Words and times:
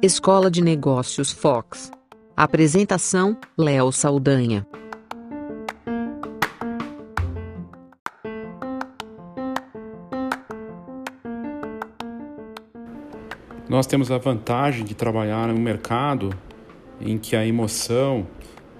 Escola 0.00 0.50
de 0.50 0.62
Negócios 0.62 1.32
Fox. 1.32 1.90
Apresentação: 2.36 3.36
Léo 3.58 3.90
Saldanha. 3.90 4.66
Nós 13.68 13.86
temos 13.86 14.12
a 14.12 14.18
vantagem 14.18 14.84
de 14.84 14.94
trabalhar 14.94 15.48
em 15.48 15.54
um 15.54 15.60
mercado 15.60 16.30
em 17.00 17.18
que 17.18 17.34
a 17.34 17.44
emoção 17.44 18.26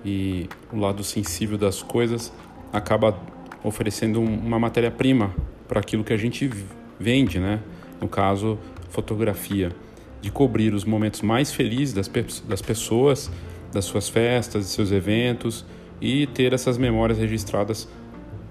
e 0.05 0.49
o 0.73 0.79
lado 0.79 1.03
sensível 1.03 1.59
das 1.59 1.83
coisas 1.83 2.33
acaba 2.73 3.19
oferecendo 3.65 4.21
uma 4.21 4.59
matéria-prima 4.59 5.35
para 5.69 5.81
aquilo 5.81 6.05
que 6.05 6.13
a 6.13 6.17
gente 6.17 6.51
vende, 6.99 7.39
né? 7.39 7.61
No 8.01 8.09
caso, 8.09 8.59
fotografia, 8.91 9.73
de 10.21 10.31
cobrir 10.31 10.75
os 10.75 10.85
momentos 10.85 11.23
mais 11.23 11.53
felizes 11.53 11.95
das, 11.95 12.09
pe 12.09 12.25
das 12.49 12.63
pessoas, 12.63 13.31
das 13.73 13.85
suas 13.85 14.09
festas, 14.09 14.65
de 14.65 14.71
seus 14.71 14.93
eventos 14.93 15.65
e 16.01 16.27
ter 16.29 16.53
essas 16.53 16.79
memórias 16.79 17.19
registradas 17.19 17.89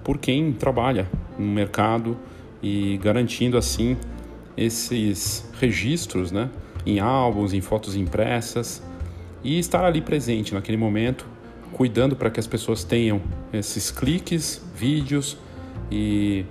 por 0.04 0.18
quem 0.18 0.52
trabalha 0.52 1.10
no 1.38 1.46
mercado 1.46 2.18
e 2.62 2.98
garantindo 2.98 3.58
assim 3.58 3.98
esses 4.56 5.50
registros, 5.60 6.32
né? 6.32 6.50
Em 6.86 7.00
álbuns, 7.00 7.54
em 7.54 7.62
fotos 7.62 7.96
impressas 7.96 8.84
e 9.44 9.58
estar 9.60 9.84
ali 9.84 10.02
presente 10.02 10.54
naquele 10.54 10.78
momento, 10.78 11.26
cuidando 11.72 12.16
para 12.16 12.30
que 12.30 12.40
as 12.40 12.48
pessoas 12.48 12.84
tenham 12.84 13.22
esses 13.52 13.92
cliques, 13.92 14.64
vídeos 14.76 15.38
e 15.92 16.46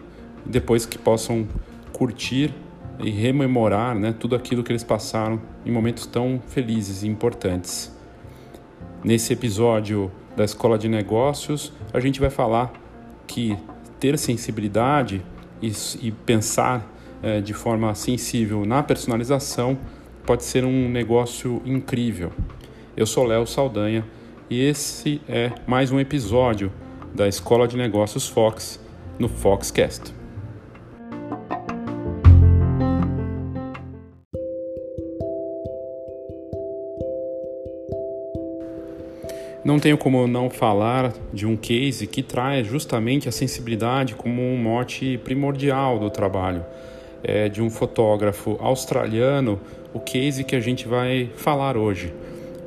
depois 0.44 0.86
que 0.86 0.98
possam 0.98 1.46
curtir 1.92 2.54
e 3.00 3.10
rememorar 3.10 3.94
né, 3.94 4.14
tudo 4.18 4.36
aquilo 4.36 4.62
que 4.62 4.72
eles 4.72 4.84
passaram 4.84 5.40
em 5.64 5.70
momentos 5.70 6.06
tão 6.06 6.40
felizes 6.46 7.02
e 7.02 7.08
importantes. 7.08 7.96
Nesse 9.02 9.32
episódio 9.32 10.10
da 10.36 10.44
Escola 10.44 10.78
de 10.78 10.88
Negócios, 10.88 11.72
a 11.92 12.00
gente 12.00 12.20
vai 12.20 12.30
falar 12.30 12.72
que 13.26 13.56
ter 13.98 14.18
sensibilidade 14.18 15.24
e, 15.60 15.72
e 16.00 16.10
pensar 16.10 16.86
é, 17.22 17.40
de 17.40 17.54
forma 17.54 17.94
sensível 17.94 18.64
na 18.64 18.82
personalização 18.82 19.78
pode 20.24 20.44
ser 20.44 20.64
um 20.64 20.88
negócio 20.88 21.62
incrível. 21.64 22.32
Eu 22.96 23.06
sou 23.06 23.24
Léo 23.24 23.46
Saldanha 23.46 24.04
e 24.48 24.60
esse 24.60 25.20
é 25.28 25.52
mais 25.66 25.90
um 25.90 25.98
episódio 25.98 26.72
da 27.14 27.26
Escola 27.26 27.66
de 27.66 27.76
Negócios 27.76 28.28
Fox 28.28 28.80
no 29.18 29.28
Foxcast. 29.28 30.21
Não 39.72 39.80
tenho 39.80 39.96
como 39.96 40.26
não 40.26 40.50
falar 40.50 41.14
de 41.32 41.46
um 41.46 41.56
case 41.56 42.06
que 42.06 42.22
traz 42.22 42.66
justamente 42.66 43.26
a 43.26 43.32
sensibilidade 43.32 44.14
como 44.14 44.42
um 44.42 44.54
mote 44.54 45.18
primordial 45.24 45.98
do 45.98 46.10
trabalho. 46.10 46.62
É 47.24 47.48
de 47.48 47.62
um 47.62 47.70
fotógrafo 47.70 48.58
australiano, 48.60 49.58
o 49.94 49.98
case 49.98 50.44
que 50.44 50.54
a 50.54 50.60
gente 50.60 50.86
vai 50.86 51.30
falar 51.36 51.78
hoje. 51.78 52.12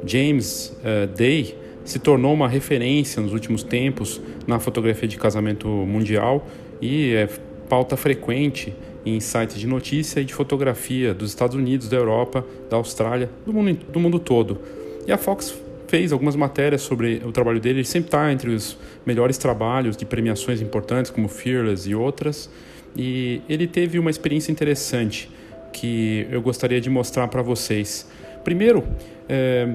James 0.03 0.75
uh, 0.79 1.05
Day 1.15 1.55
se 1.83 1.99
tornou 1.99 2.33
uma 2.33 2.49
referência 2.49 3.21
nos 3.21 3.33
últimos 3.33 3.61
tempos 3.61 4.19
na 4.47 4.57
fotografia 4.57 5.07
de 5.07 5.17
casamento 5.17 5.67
mundial 5.67 6.47
e 6.81 7.13
é 7.13 7.29
pauta 7.69 7.95
frequente 7.95 8.73
em 9.05 9.19
sites 9.19 9.59
de 9.59 9.67
notícia 9.67 10.21
e 10.21 10.25
de 10.25 10.33
fotografia 10.33 11.13
dos 11.13 11.29
Estados 11.29 11.55
Unidos, 11.55 11.87
da 11.87 11.97
Europa, 11.97 12.43
da 12.67 12.77
Austrália, 12.77 13.29
do 13.45 13.53
mundo, 13.53 13.85
do 13.93 13.99
mundo 13.99 14.17
todo. 14.17 14.59
E 15.05 15.11
a 15.11 15.19
Fox 15.19 15.64
fez 15.87 16.11
algumas 16.11 16.35
matérias 16.35 16.81
sobre 16.81 17.21
o 17.25 17.31
trabalho 17.31 17.59
dele, 17.59 17.79
ele 17.79 17.85
sempre 17.85 18.07
está 18.07 18.31
entre 18.31 18.49
os 18.49 18.77
melhores 19.05 19.37
trabalhos 19.37 19.95
de 19.95 20.05
premiações 20.05 20.61
importantes 20.61 21.11
como 21.11 21.27
Fearless 21.27 21.89
e 21.89 21.95
outras. 21.95 22.49
E 22.95 23.41
ele 23.49 23.67
teve 23.67 23.99
uma 23.99 24.09
experiência 24.09 24.51
interessante 24.51 25.29
que 25.73 26.25
eu 26.31 26.41
gostaria 26.41 26.79
de 26.79 26.89
mostrar 26.89 27.27
para 27.27 27.41
vocês. 27.41 28.09
Primeiro, 28.43 28.83
é, 29.27 29.67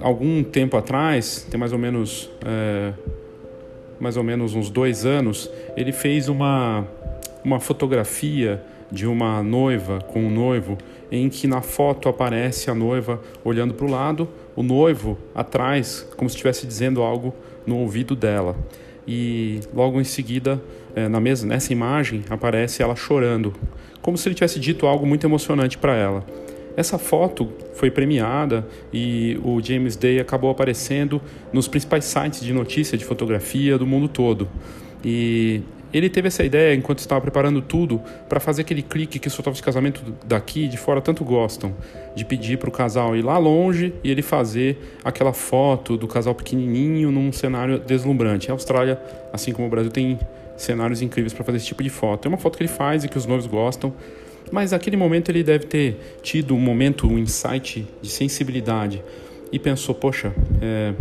algum 0.00 0.42
tempo 0.42 0.76
atrás, 0.76 1.46
tem 1.50 1.58
mais 1.58 1.72
ou 1.72 1.78
menos 1.78 2.30
é, 2.44 2.92
mais 3.98 4.16
ou 4.18 4.22
menos 4.22 4.54
uns 4.54 4.68
dois 4.68 5.06
anos, 5.06 5.50
ele 5.76 5.92
fez 5.92 6.28
uma 6.28 6.86
uma 7.42 7.60
fotografia 7.60 8.60
de 8.90 9.06
uma 9.06 9.40
noiva 9.40 10.00
com 10.00 10.20
um 10.20 10.30
noivo, 10.30 10.76
em 11.12 11.28
que 11.28 11.46
na 11.46 11.60
foto 11.60 12.08
aparece 12.08 12.70
a 12.70 12.74
noiva 12.74 13.20
olhando 13.44 13.72
para 13.72 13.86
o 13.86 13.90
lado, 13.90 14.28
o 14.56 14.62
noivo 14.62 15.18
atrás, 15.34 16.08
como 16.16 16.28
se 16.28 16.34
estivesse 16.34 16.66
dizendo 16.66 17.02
algo 17.02 17.34
no 17.66 17.76
ouvido 17.76 18.16
dela. 18.16 18.56
E 19.06 19.60
logo 19.72 20.00
em 20.00 20.04
seguida, 20.04 20.60
é, 20.94 21.08
na 21.08 21.20
mesa, 21.20 21.46
nessa 21.46 21.72
imagem, 21.72 22.24
aparece 22.28 22.82
ela 22.82 22.96
chorando, 22.96 23.54
como 24.00 24.16
se 24.16 24.26
ele 24.28 24.34
tivesse 24.34 24.58
dito 24.58 24.86
algo 24.86 25.06
muito 25.06 25.26
emocionante 25.26 25.78
para 25.78 25.94
ela. 25.94 26.24
Essa 26.76 26.98
foto 26.98 27.50
foi 27.74 27.90
premiada 27.90 28.66
e 28.92 29.38
o 29.42 29.62
James 29.62 29.96
Day 29.96 30.20
acabou 30.20 30.50
aparecendo 30.50 31.22
nos 31.52 31.66
principais 31.68 32.04
sites 32.04 32.40
de 32.40 32.52
notícia 32.52 32.98
de 32.98 33.04
fotografia 33.04 33.78
do 33.78 33.86
mundo 33.86 34.08
todo. 34.08 34.48
E 35.04 35.62
ele 35.96 36.10
teve 36.10 36.28
essa 36.28 36.44
ideia 36.44 36.74
enquanto 36.74 36.98
estava 36.98 37.20
preparando 37.20 37.62
tudo 37.62 38.00
para 38.28 38.38
fazer 38.40 38.62
aquele 38.62 38.82
clique 38.82 39.18
que 39.18 39.28
os 39.28 39.34
fotógrafos 39.34 39.58
de 39.58 39.64
casamento 39.64 40.02
daqui 40.26 40.68
de 40.68 40.76
fora 40.76 41.00
tanto 41.00 41.24
gostam, 41.24 41.74
de 42.14 42.24
pedir 42.24 42.58
para 42.58 42.68
o 42.68 42.72
casal 42.72 43.16
ir 43.16 43.22
lá 43.22 43.38
longe 43.38 43.94
e 44.02 44.10
ele 44.10 44.22
fazer 44.22 44.78
aquela 45.04 45.32
foto 45.32 45.96
do 45.96 46.06
casal 46.06 46.34
pequenininho 46.34 47.10
num 47.10 47.32
cenário 47.32 47.78
deslumbrante. 47.78 48.50
A 48.50 48.54
Austrália, 48.54 49.00
assim 49.32 49.52
como 49.52 49.66
o 49.66 49.70
Brasil, 49.70 49.90
tem 49.90 50.18
cenários 50.56 51.02
incríveis 51.02 51.32
para 51.32 51.44
fazer 51.44 51.58
esse 51.58 51.66
tipo 51.66 51.82
de 51.82 51.90
foto. 51.90 52.26
É 52.26 52.28
uma 52.28 52.38
foto 52.38 52.56
que 52.56 52.62
ele 52.62 52.72
faz 52.72 53.04
e 53.04 53.08
que 53.08 53.16
os 53.16 53.26
noivos 53.26 53.46
gostam. 53.46 53.92
Mas 54.50 54.70
naquele 54.72 54.96
momento 54.96 55.30
ele 55.30 55.42
deve 55.42 55.66
ter 55.66 56.18
tido 56.22 56.54
um 56.54 56.60
momento, 56.60 57.06
um 57.06 57.18
insight 57.18 57.86
de 58.00 58.08
sensibilidade 58.08 59.02
e 59.50 59.58
pensou: 59.58 59.94
poxa, 59.94 60.32
é, 60.60 60.94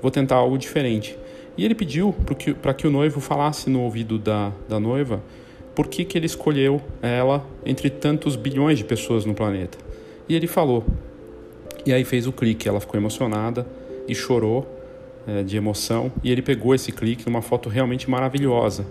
vou 0.00 0.10
tentar 0.10 0.36
algo 0.36 0.58
diferente. 0.58 1.16
E 1.56 1.64
ele 1.64 1.74
pediu 1.74 2.12
para 2.12 2.34
que, 2.34 2.54
que 2.78 2.86
o 2.86 2.90
noivo 2.90 3.20
falasse 3.20 3.68
no 3.68 3.80
ouvido 3.82 4.18
da, 4.18 4.52
da 4.68 4.80
noiva 4.80 5.22
por 5.74 5.88
que, 5.88 6.04
que 6.04 6.18
ele 6.18 6.26
escolheu 6.26 6.80
ela 7.00 7.46
entre 7.64 7.88
tantos 7.90 8.36
bilhões 8.36 8.78
de 8.78 8.84
pessoas 8.84 9.24
no 9.24 9.34
planeta. 9.34 9.78
E 10.28 10.34
ele 10.34 10.46
falou. 10.46 10.84
E 11.84 11.92
aí 11.92 12.04
fez 12.04 12.26
o 12.26 12.32
clique, 12.32 12.68
ela 12.68 12.80
ficou 12.80 12.98
emocionada 12.98 13.66
e 14.06 14.14
chorou 14.14 14.66
é, 15.26 15.42
de 15.42 15.56
emoção. 15.56 16.12
E 16.22 16.30
ele 16.30 16.42
pegou 16.42 16.74
esse 16.74 16.92
clique 16.92 17.26
numa 17.26 17.42
foto 17.42 17.68
realmente 17.68 18.08
maravilhosa, 18.08 18.86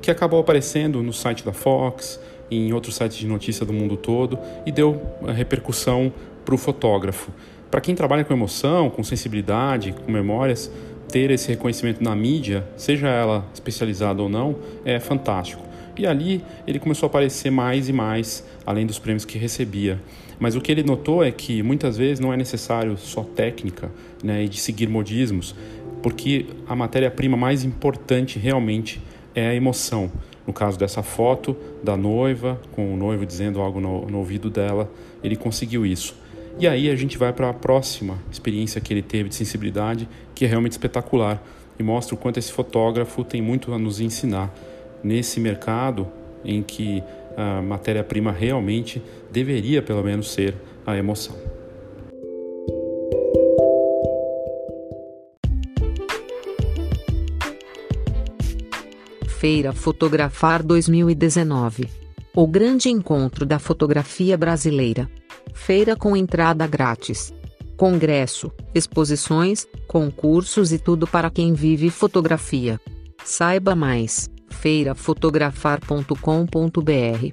que 0.00 0.10
acabou 0.10 0.40
aparecendo 0.40 1.02
no 1.02 1.12
site 1.12 1.44
da 1.44 1.52
Fox, 1.52 2.20
em 2.50 2.72
outros 2.72 2.96
sites 2.96 3.18
de 3.18 3.26
notícia 3.26 3.64
do 3.64 3.72
mundo 3.72 3.96
todo, 3.96 4.38
e 4.66 4.72
deu 4.72 5.00
repercussão 5.26 6.12
para 6.44 6.54
o 6.54 6.58
fotógrafo. 6.58 7.30
Para 7.70 7.80
quem 7.80 7.94
trabalha 7.94 8.24
com 8.24 8.32
emoção, 8.32 8.90
com 8.90 9.04
sensibilidade, 9.04 9.92
com 9.92 10.10
memórias, 10.10 10.70
ter 11.10 11.30
esse 11.30 11.48
reconhecimento 11.48 12.02
na 12.02 12.14
mídia, 12.14 12.64
seja 12.76 13.08
ela 13.08 13.44
especializada 13.52 14.22
ou 14.22 14.28
não, 14.28 14.56
é 14.84 14.98
fantástico. 14.98 15.62
E 15.96 16.06
ali 16.06 16.42
ele 16.66 16.78
começou 16.78 17.06
a 17.06 17.08
aparecer 17.08 17.50
mais 17.50 17.88
e 17.88 17.92
mais, 17.92 18.44
além 18.64 18.86
dos 18.86 18.98
prêmios 18.98 19.24
que 19.24 19.36
recebia. 19.36 20.00
Mas 20.38 20.56
o 20.56 20.60
que 20.60 20.72
ele 20.72 20.82
notou 20.82 21.22
é 21.22 21.30
que 21.30 21.62
muitas 21.62 21.98
vezes 21.98 22.18
não 22.20 22.32
é 22.32 22.36
necessário 22.36 22.96
só 22.96 23.22
técnica 23.22 23.90
né, 24.22 24.44
e 24.44 24.48
de 24.48 24.58
seguir 24.58 24.88
modismos, 24.88 25.54
porque 26.02 26.46
a 26.66 26.74
matéria-prima 26.74 27.36
mais 27.36 27.64
importante 27.64 28.38
realmente 28.38 29.02
é 29.34 29.48
a 29.48 29.54
emoção. 29.54 30.10
No 30.46 30.52
caso 30.52 30.78
dessa 30.78 31.02
foto 31.02 31.54
da 31.84 31.96
noiva, 31.96 32.58
com 32.72 32.94
o 32.94 32.96
noivo 32.96 33.26
dizendo 33.26 33.60
algo 33.60 33.80
no, 33.80 34.06
no 34.06 34.18
ouvido 34.18 34.48
dela, 34.48 34.90
ele 35.22 35.36
conseguiu 35.36 35.84
isso. 35.84 36.16
E 36.60 36.68
aí 36.68 36.90
a 36.90 36.94
gente 36.94 37.16
vai 37.16 37.32
para 37.32 37.48
a 37.48 37.54
próxima 37.54 38.18
experiência 38.30 38.82
que 38.82 38.92
ele 38.92 39.00
teve 39.00 39.30
de 39.30 39.34
sensibilidade, 39.34 40.06
que 40.34 40.44
é 40.44 40.48
realmente 40.48 40.72
espetacular 40.72 41.42
e 41.78 41.82
mostra 41.82 42.14
o 42.14 42.18
quanto 42.18 42.36
esse 42.36 42.52
fotógrafo 42.52 43.24
tem 43.24 43.40
muito 43.40 43.72
a 43.72 43.78
nos 43.78 43.98
ensinar 43.98 44.54
nesse 45.02 45.40
mercado 45.40 46.06
em 46.44 46.62
que 46.62 47.02
a 47.34 47.62
matéria-prima 47.62 48.30
realmente 48.30 49.02
deveria, 49.32 49.80
pelo 49.80 50.04
menos, 50.04 50.30
ser 50.30 50.54
a 50.86 50.94
emoção. 50.98 51.34
Feira 59.38 59.72
Fotografar 59.72 60.62
2019 60.62 61.88
O 62.36 62.46
grande 62.46 62.90
encontro 62.90 63.46
da 63.46 63.58
fotografia 63.58 64.36
brasileira 64.36 65.08
feira 65.52 65.96
com 65.96 66.16
entrada 66.16 66.66
grátis. 66.66 67.34
Congresso, 67.76 68.50
exposições, 68.74 69.66
concursos 69.88 70.72
e 70.72 70.78
tudo 70.78 71.06
para 71.06 71.30
quem 71.30 71.54
vive 71.54 71.90
fotografia. 71.90 72.80
Saiba 73.24 73.74
mais 73.74 74.30
feirafotografar.com.br. 74.50 77.30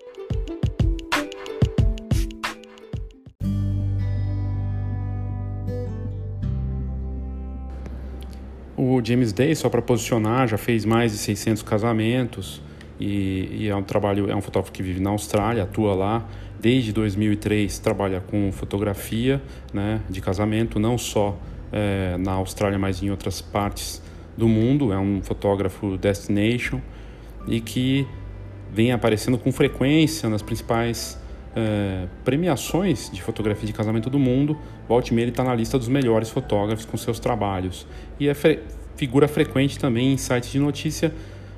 O 8.77 9.01
James 9.04 9.33
Day, 9.33 9.54
só 9.56 9.69
para 9.69 9.81
posicionar, 9.81 10.48
já 10.48 10.57
fez 10.57 10.86
mais 10.86 11.12
de 11.12 11.18
600 11.18 11.63
casamentos 11.63 12.62
e, 13.00 13.50
e, 13.51 13.68
é 13.68 13.75
um 13.75 13.81
trabalho, 13.81 14.30
é 14.30 14.36
um 14.36 14.42
fotógrafo 14.42 14.71
que 14.71 14.83
vive 14.83 15.00
na 15.00 15.09
Austrália, 15.09 15.63
atua 15.63 15.95
lá 15.95 16.30
desde 16.59 16.92
2003, 16.92 17.80
trabalha 17.80 18.21
com 18.21 18.51
fotografia, 18.51 19.42
né, 19.74 20.01
de 20.09 20.21
casamento, 20.21 20.80
não 20.80 20.98
só 20.98 21.38
é, 21.71 22.18
na 22.18 22.33
Austrália, 22.33 22.80
mas 22.80 23.01
em 23.01 23.09
outras 23.09 23.42
partes 23.42 24.01
do 24.36 24.48
mundo. 24.48 24.92
É 24.92 24.98
um 24.98 25.21
fotógrafo 25.21 25.98
destination 25.98 26.80
e 27.48 27.59
que 27.59 28.07
vem 28.71 28.92
aparecendo 28.92 29.38
com 29.38 29.51
frequência 29.51 30.30
nas 30.30 30.42
principais 30.42 31.19
é, 31.56 32.07
premiações 32.24 33.09
de 33.12 33.21
fotografia 33.21 33.65
de 33.65 33.74
casamento 33.74 34.09
do 34.09 34.19
mundo. 34.19 34.57
Volte 34.88 35.13
ele 35.13 35.30
está 35.30 35.44
na 35.44 35.56
lista 35.56 35.77
dos 35.77 35.88
melhores 35.88 36.30
fotógrafos 36.30 36.86
com 36.86 36.98
seus 36.98 37.19
trabalhos. 37.19 37.88
E 38.19 38.27
é 38.27 38.33
fre 38.33 38.59
figura 38.95 39.27
frequente 39.27 39.77
também 39.77 40.13
em 40.13 40.18
sites 40.18 40.51
de 40.51 40.57
notícia, 40.57 41.13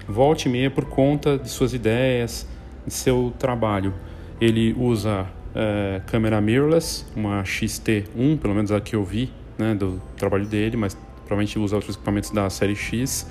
volte 0.05 0.49
meia 0.49 0.69
por 0.69 0.83
conta 0.83 1.37
de 1.37 1.47
suas 1.47 1.73
ideias, 1.73 2.45
de 2.85 2.93
seu 2.93 3.33
trabalho. 3.39 3.93
Ele 4.39 4.73
usa 4.77 5.27
é, 5.55 6.01
câmera 6.05 6.39
mirrorless, 6.39 7.05
uma 7.15 7.43
XT1, 7.43 8.37
pelo 8.39 8.55
menos 8.55 8.71
a 8.71 8.79
que 8.79 8.95
eu 8.95 9.03
vi 9.03 9.31
né, 9.57 9.75
do 9.75 10.01
trabalho 10.17 10.45
dele, 10.45 10.77
mas 10.77 10.97
provavelmente 11.25 11.59
usa 11.59 11.75
outros 11.75 11.95
equipamentos 11.95 12.31
da 12.31 12.49
série 12.49 12.75
X. 12.75 13.27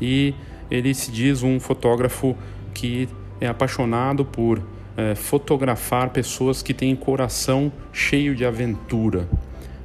E 0.00 0.34
ele 0.70 0.94
se 0.94 1.10
diz 1.10 1.42
um 1.42 1.60
fotógrafo 1.60 2.36
que 2.74 3.08
é 3.40 3.46
apaixonado 3.46 4.24
por 4.24 4.62
é, 4.96 5.14
fotografar 5.14 6.10
pessoas 6.10 6.62
que 6.62 6.72
têm 6.72 6.96
coração 6.96 7.70
cheio 7.92 8.34
de 8.34 8.44
aventura. 8.44 9.28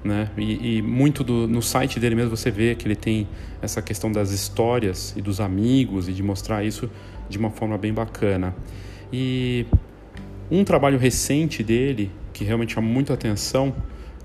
Né? 0.04 0.30
E, 0.36 0.78
e, 0.78 0.82
muito 0.82 1.24
do, 1.24 1.48
no 1.48 1.62
site 1.62 2.00
dele 2.00 2.16
mesmo 2.16 2.36
você 2.36 2.50
vê 2.50 2.74
que 2.74 2.88
ele 2.88 2.96
tem 2.96 3.28
essa 3.62 3.82
questão 3.84 4.12
das 4.12 4.32
histórias 4.32 5.14
e 5.16 5.22
dos 5.22 5.40
amigos 5.40 6.10
e 6.10 6.14
de 6.14 6.24
mostrar 6.24 6.64
isso 6.64 6.90
de 7.30 7.38
uma 7.38 7.52
forma 7.52 7.78
bem 7.78 7.94
bacana. 7.94 8.56
E 9.14 9.68
um 10.52 10.64
trabalho 10.64 11.00
recente 11.00 11.64
dele 11.64 12.12
que 12.34 12.44
realmente 12.44 12.74
chama 12.74 12.88
muita 12.88 13.14
atenção, 13.14 13.74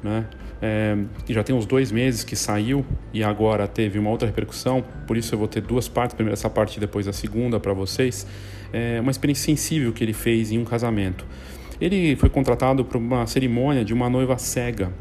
né? 0.03 0.27
É, 0.61 0.97
já 1.29 1.45
tem 1.45 1.55
uns 1.55 1.67
dois 1.67 1.93
meses 1.93 2.25
que 2.25 2.35
saiu 2.35 2.85
e 3.13 3.23
agora 3.23 3.69
teve 3.69 3.99
uma 3.99 4.09
outra 4.09 4.27
repercussão, 4.27 4.83
por 5.07 5.17
isso 5.17 5.35
eu 5.35 5.39
vou 5.39 5.47
ter 5.47 5.61
duas 5.61 5.87
partes, 5.87 6.15
primeiro 6.15 6.33
essa 6.33 6.49
parte 6.49 6.79
e 6.79 6.81
depois 6.81 7.07
a 7.07 7.13
segunda 7.13 7.61
para 7.61 7.75
vocês 7.75 8.27
é, 8.73 8.99
uma 9.01 9.11
experiência 9.11 9.45
sensível 9.45 9.93
que 9.93 10.03
ele 10.03 10.13
fez 10.13 10.51
em 10.51 10.59
um 10.59 10.65
casamento. 10.65 11.27
Ele 11.81 12.17
foi 12.17 12.31
contratado 12.31 12.85
para 12.85 12.97
uma 12.97 13.27
cerimônia 13.27 13.85
de 13.85 13.93
uma 13.93 14.09
noiva 14.09 14.39
cega 14.39 14.93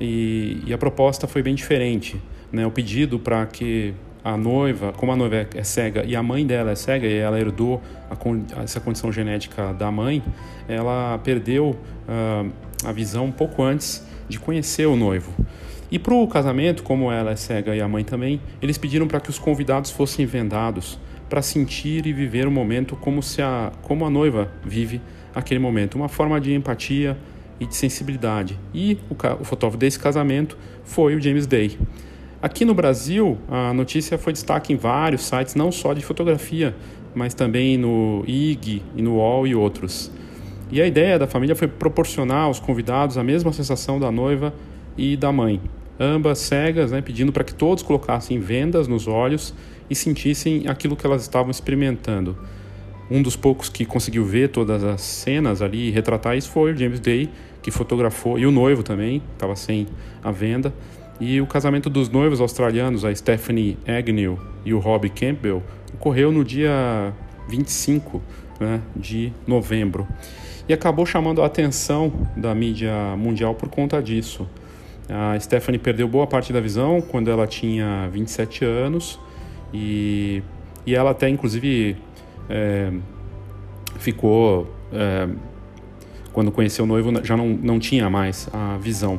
e, 0.00 0.62
e 0.66 0.72
a 0.72 0.78
proposta 0.78 1.26
foi 1.26 1.42
bem 1.42 1.54
diferente. 1.54 2.20
Né? 2.50 2.66
O 2.66 2.70
pedido 2.70 3.18
para 3.18 3.44
que 3.46 3.94
a 4.24 4.38
noiva, 4.38 4.92
como 4.92 5.12
a 5.12 5.16
noiva 5.16 5.46
é 5.54 5.62
cega 5.62 6.02
e 6.04 6.16
a 6.16 6.22
mãe 6.22 6.46
dela 6.46 6.70
é 6.70 6.74
cega 6.74 7.06
e 7.06 7.14
ela 7.14 7.38
herdou 7.38 7.82
a, 8.10 8.62
essa 8.62 8.80
condição 8.80 9.12
genética 9.12 9.74
da 9.74 9.90
mãe, 9.90 10.22
ela 10.66 11.18
perdeu 11.18 11.76
uh, 12.08 12.50
a 12.84 12.92
visão 12.92 13.26
um 13.26 13.32
pouco 13.32 13.62
antes 13.62 14.04
de 14.26 14.38
conhecer 14.38 14.86
o 14.86 14.96
noivo. 14.96 15.30
E 15.90 15.98
para 15.98 16.14
o 16.14 16.26
casamento, 16.26 16.82
como 16.82 17.12
ela 17.12 17.32
é 17.32 17.36
cega 17.36 17.76
e 17.76 17.82
a 17.82 17.86
mãe 17.86 18.02
também, 18.02 18.40
eles 18.62 18.78
pediram 18.78 19.06
para 19.06 19.20
que 19.20 19.28
os 19.28 19.38
convidados 19.38 19.90
fossem 19.90 20.24
vendados 20.24 20.98
para 21.28 21.42
sentir 21.42 22.06
e 22.06 22.12
viver 22.12 22.46
o 22.46 22.50
momento 22.50 22.96
como 22.96 23.22
se 23.22 23.42
a 23.42 23.72
como 23.82 24.06
a 24.06 24.10
noiva 24.10 24.50
vive 24.64 25.00
aquele 25.34 25.60
momento, 25.60 25.96
uma 25.96 26.08
forma 26.08 26.40
de 26.40 26.54
empatia 26.54 27.16
e 27.60 27.66
de 27.66 27.76
sensibilidade. 27.76 28.58
E 28.72 28.98
o, 29.10 29.14
o 29.40 29.44
fotógrafo 29.44 29.76
desse 29.76 29.98
casamento 29.98 30.56
foi 30.84 31.14
o 31.14 31.20
James 31.20 31.46
Day. 31.46 31.76
Aqui 32.44 32.62
no 32.62 32.74
Brasil, 32.74 33.38
a 33.48 33.72
notícia 33.72 34.18
foi 34.18 34.30
destaque 34.30 34.70
em 34.70 34.76
vários 34.76 35.22
sites, 35.22 35.54
não 35.54 35.72
só 35.72 35.94
de 35.94 36.04
fotografia, 36.04 36.76
mas 37.14 37.32
também 37.32 37.78
no 37.78 38.22
IG 38.26 38.82
e 38.94 39.00
no 39.00 39.14
UOL 39.14 39.46
e 39.46 39.54
outros. 39.54 40.10
E 40.70 40.82
a 40.82 40.86
ideia 40.86 41.18
da 41.18 41.26
família 41.26 41.56
foi 41.56 41.68
proporcionar 41.68 42.42
aos 42.42 42.60
convidados 42.60 43.16
a 43.16 43.24
mesma 43.24 43.50
sensação 43.50 43.98
da 43.98 44.12
noiva 44.12 44.52
e 44.94 45.16
da 45.16 45.32
mãe, 45.32 45.58
ambas 45.98 46.38
cegas, 46.38 46.92
né, 46.92 47.00
pedindo 47.00 47.32
para 47.32 47.44
que 47.44 47.54
todos 47.54 47.82
colocassem 47.82 48.38
vendas 48.38 48.86
nos 48.86 49.08
olhos 49.08 49.54
e 49.88 49.94
sentissem 49.94 50.68
aquilo 50.68 50.96
que 50.96 51.06
elas 51.06 51.22
estavam 51.22 51.50
experimentando. 51.50 52.36
Um 53.10 53.22
dos 53.22 53.36
poucos 53.36 53.70
que 53.70 53.86
conseguiu 53.86 54.22
ver 54.22 54.50
todas 54.50 54.84
as 54.84 55.00
cenas 55.00 55.62
ali 55.62 55.88
e 55.88 55.90
retratar 55.90 56.36
isso 56.36 56.50
foi 56.50 56.74
o 56.74 56.76
James 56.76 57.00
Day, 57.00 57.30
que 57.62 57.70
fotografou, 57.70 58.38
e 58.38 58.44
o 58.44 58.50
noivo 58.50 58.82
também, 58.82 59.22
estava 59.32 59.56
sem 59.56 59.86
a 60.22 60.30
venda. 60.30 60.74
E 61.20 61.40
o 61.40 61.46
casamento 61.46 61.88
dos 61.88 62.08
noivos 62.08 62.40
australianos, 62.40 63.04
a 63.04 63.14
Stephanie 63.14 63.78
Agnew 63.86 64.38
e 64.64 64.74
o 64.74 64.78
Rob 64.78 65.08
Campbell, 65.10 65.62
ocorreu 65.94 66.32
no 66.32 66.44
dia 66.44 67.12
25 67.48 68.20
né, 68.58 68.80
de 68.96 69.32
novembro. 69.46 70.06
E 70.68 70.72
acabou 70.72 71.04
chamando 71.04 71.42
a 71.42 71.46
atenção 71.46 72.12
da 72.36 72.54
mídia 72.54 72.92
mundial 73.16 73.54
por 73.54 73.68
conta 73.68 74.02
disso. 74.02 74.48
A 75.08 75.38
Stephanie 75.38 75.78
perdeu 75.78 76.08
boa 76.08 76.26
parte 76.26 76.52
da 76.52 76.60
visão 76.60 77.00
quando 77.00 77.30
ela 77.30 77.46
tinha 77.46 78.08
27 78.10 78.64
anos 78.64 79.20
e, 79.72 80.42
e 80.86 80.94
ela 80.94 81.10
até 81.10 81.28
inclusive 81.28 81.96
é, 82.48 82.90
ficou. 83.98 84.72
É, 84.92 85.28
quando 86.34 86.50
conheceu 86.50 86.84
o 86.84 86.88
noivo, 86.88 87.24
já 87.24 87.36
não, 87.36 87.48
não 87.48 87.78
tinha 87.78 88.10
mais 88.10 88.48
a 88.52 88.76
visão. 88.76 89.18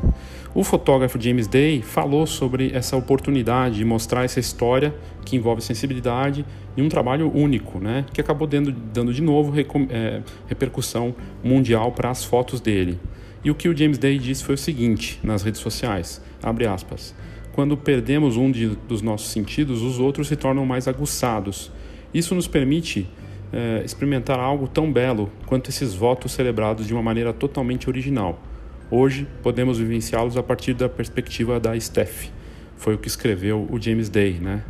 O 0.54 0.64
fotógrafo 0.64 1.20
James 1.20 1.48
Day 1.48 1.82
falou 1.82 2.28
sobre 2.28 2.72
essa 2.74 2.96
oportunidade 2.96 3.78
de 3.78 3.86
mostrar 3.86 4.26
essa 4.26 4.40
história 4.40 4.94
que 5.26 5.36
envolve 5.36 5.62
sensibilidade 5.62 6.46
em 6.78 6.82
um 6.82 6.90
trabalho 6.90 7.32
único, 7.34 7.80
né? 7.80 8.06
que 8.14 8.20
acabou 8.20 8.46
dando, 8.46 8.72
dando 8.72 9.14
de 9.14 9.22
novo 9.22 9.54
é, 9.90 10.22
repercussão 10.46 11.16
mundial 11.42 11.94
para 11.94 12.10
as 12.12 12.24
fotos 12.24 12.60
dele. 12.60 13.00
E 13.44 13.50
o 13.50 13.56
que 13.56 13.70
o 13.70 13.76
James 13.76 13.98
Day 13.98 14.20
disse 14.20 14.44
foi 14.44 14.56
o 14.56 14.58
seguinte 14.58 15.20
nas 15.24 15.42
redes 15.42 15.62
sociais, 15.62 16.22
abre 16.44 16.68
aspas, 16.68 17.16
quando 17.54 17.78
perdemos 17.78 18.36
um 18.36 18.52
de, 18.52 18.76
dos 18.88 19.02
nossos 19.02 19.30
sentidos, 19.30 19.82
os 19.82 20.00
outros 20.00 20.28
se 20.28 20.36
tornam 20.36 20.66
mais 20.66 20.88
aguçados. 20.90 21.72
Isso 22.14 22.36
nos 22.36 22.48
permite 22.48 23.08
é, 23.52 23.82
experimentar 23.84 24.40
algo 24.40 24.68
tão 24.68 24.92
belo 24.92 25.32
quanto 25.46 25.70
esses 25.70 25.94
votos 25.94 26.32
celebrados 26.32 26.88
de 26.88 26.94
uma 26.94 27.02
maneira 27.02 27.34
totalmente 27.34 27.90
original. 27.90 28.42
Hoje 28.92 29.28
podemos 29.42 29.78
vivenciá-los 29.78 30.38
a 30.38 30.44
partir 30.44 30.74
da 30.74 30.88
perspectiva 30.88 31.60
da 31.60 31.80
Steph. 31.80 32.30
Foi 32.78 32.96
o 32.96 32.98
que 32.98 33.08
escreveu 33.08 33.68
o 33.70 33.82
James 33.82 34.10
Day, 34.10 34.34
né? 34.34 34.64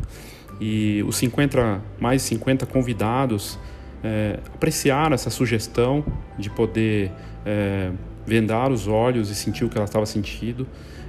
E 0.60 1.04
os 1.06 1.18
50 1.18 1.82
mais 2.00 2.22
50 2.22 2.66
convidados 2.66 3.60
é, 4.04 4.40
apreciaram 4.54 5.14
essa 5.14 5.30
sugestão 5.30 6.06
de 6.38 6.50
poder 6.50 7.12
é, 7.46 7.92
vendar 8.26 8.72
os 8.72 8.88
olhos 8.88 9.30
e 9.30 9.36
sentir 9.36 9.66
o 9.66 9.70
que 9.70 9.78
ela 9.78 9.86
estava 9.86 10.06
sentindo. 10.06 10.66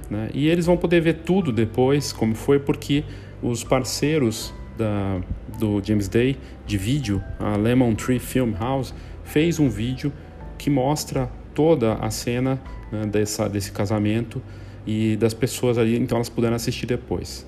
Né? 0.09 0.29
E 0.33 0.47
eles 0.47 0.65
vão 0.65 0.77
poder 0.77 1.01
ver 1.01 1.19
tudo 1.25 1.51
depois, 1.51 2.11
como 2.11 2.35
foi, 2.35 2.59
porque 2.59 3.03
os 3.41 3.63
parceiros 3.63 4.53
da, 4.77 5.19
do 5.59 5.81
James 5.83 6.07
Day 6.07 6.37
de 6.65 6.77
vídeo, 6.77 7.23
a 7.39 7.55
Lemon 7.55 7.95
Tree 7.95 8.19
Film 8.19 8.53
House, 8.53 8.93
fez 9.23 9.59
um 9.59 9.69
vídeo 9.69 10.13
que 10.57 10.69
mostra 10.69 11.29
toda 11.53 11.95
a 11.95 12.09
cena 12.09 12.61
né, 12.91 13.05
dessa, 13.05 13.49
desse 13.49 13.71
casamento 13.71 14.41
e 14.85 15.15
das 15.17 15.33
pessoas 15.33 15.77
ali, 15.77 15.97
então 15.97 16.17
elas 16.17 16.29
puderam 16.29 16.55
assistir 16.55 16.85
depois. 16.85 17.45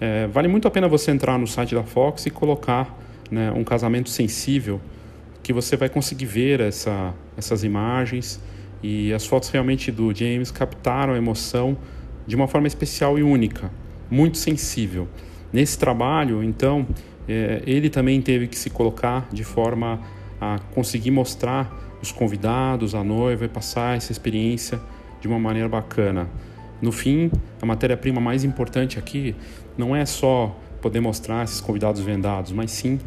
É, 0.00 0.26
vale 0.26 0.48
muito 0.48 0.66
a 0.66 0.70
pena 0.70 0.88
você 0.88 1.10
entrar 1.10 1.38
no 1.38 1.46
site 1.46 1.74
da 1.74 1.84
Fox 1.84 2.26
e 2.26 2.30
colocar 2.30 2.98
né, 3.30 3.52
um 3.52 3.64
casamento 3.64 4.10
sensível, 4.10 4.80
que 5.42 5.52
você 5.52 5.76
vai 5.76 5.88
conseguir 5.88 6.26
ver 6.26 6.60
essa, 6.60 7.14
essas 7.36 7.64
imagens 7.64 8.40
e 8.82 9.12
as 9.12 9.26
fotos 9.26 9.48
realmente 9.48 9.90
do 9.90 10.14
James 10.14 10.50
captaram 10.50 11.14
a 11.14 11.16
emoção 11.16 11.76
de 12.26 12.36
uma 12.36 12.46
forma 12.46 12.66
especial 12.66 13.18
e 13.18 13.22
única, 13.22 13.70
muito 14.10 14.38
sensível. 14.38 15.08
Nesse 15.52 15.78
trabalho, 15.78 16.42
então, 16.42 16.86
é, 17.28 17.62
ele 17.66 17.90
também 17.90 18.20
teve 18.22 18.46
que 18.46 18.58
se 18.58 18.70
colocar 18.70 19.28
de 19.32 19.44
forma 19.44 20.00
a 20.40 20.58
conseguir 20.74 21.10
mostrar 21.10 21.98
os 22.00 22.10
convidados, 22.10 22.94
a 22.94 23.04
noiva 23.04 23.44
e 23.44 23.48
passar 23.48 23.96
essa 23.96 24.10
experiência 24.10 24.80
de 25.20 25.28
uma 25.28 25.38
maneira 25.38 25.68
bacana. 25.68 26.28
No 26.80 26.90
fim, 26.90 27.30
a 27.60 27.66
matéria-prima 27.66 28.20
mais 28.20 28.42
importante 28.42 28.98
aqui 28.98 29.36
não 29.78 29.94
é 29.94 30.04
só 30.04 30.58
poder 30.80 31.00
mostrar 31.00 31.44
esses 31.44 31.60
convidados 31.60 32.00
vendados, 32.00 32.50
mas 32.50 32.72
sim 32.72 32.98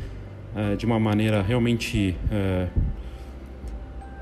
é, 0.55 0.77
de 0.77 0.85
uma 0.85 0.97
maneira 0.97 1.41
realmente 1.41 2.15
é, 2.31 2.67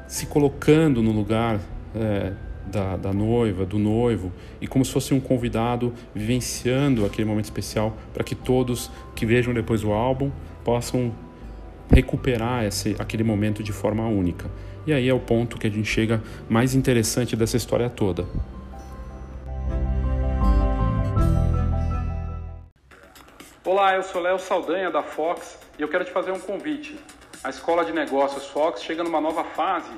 se 0.07 0.25
colocando 0.25 1.03
no 1.03 1.11
lugar 1.11 1.59
é, 1.95 2.33
da, 2.65 2.95
da, 2.97 3.13
noiva, 3.13 3.65
do 3.65 3.77
noivo, 3.77 4.31
e 4.61 4.67
como 4.67 4.83
se 4.83 4.91
fosse 4.91 5.13
um 5.13 5.19
convidado 5.19 5.93
vivenciando 6.13 7.05
aquele 7.05 7.25
momento 7.25 7.45
especial 7.45 7.95
para 8.13 8.23
que 8.23 8.35
todos 8.35 8.91
que 9.15 9.25
vejam 9.25 9.53
depois 9.53 9.83
o 9.83 9.91
álbum 9.91 10.31
possam 10.63 11.13
recuperar 11.89 12.63
esse, 12.63 12.95
aquele 12.99 13.23
momento 13.23 13.61
de 13.61 13.71
forma 13.71 14.07
única. 14.07 14.49
E 14.85 14.93
aí 14.93 15.07
é 15.07 15.13
o 15.13 15.19
ponto 15.19 15.57
que 15.57 15.67
a 15.67 15.69
gente 15.69 15.87
chega 15.87 16.21
mais 16.49 16.73
interessante 16.73 17.35
dessa 17.35 17.55
história 17.55 17.89
toda. 17.89 18.25
Olá, 23.65 23.95
eu 23.95 24.03
sou 24.03 24.21
Léo 24.21 24.39
Saldanha 24.39 24.91
da 24.91 25.01
Fox 25.01 25.57
e 25.79 25.81
eu 25.81 25.87
quero 25.87 26.03
te 26.03 26.11
fazer 26.11 26.31
um 26.31 26.39
convite. 26.39 26.97
A 27.43 27.49
Escola 27.49 27.85
de 27.85 27.91
Negócios 27.91 28.45
Fox 28.47 28.83
chega 28.83 29.03
numa 29.03 29.21
nova 29.21 29.43
fase 29.43 29.91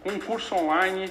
com 0.00 0.10
um 0.10 0.18
curso 0.18 0.54
online 0.54 1.10